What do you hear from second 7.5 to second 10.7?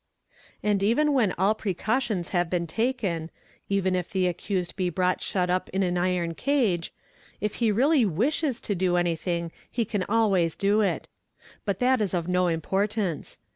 he really wishes to do anything he 'can always